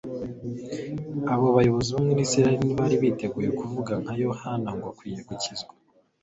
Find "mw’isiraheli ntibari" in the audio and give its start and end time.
2.09-2.95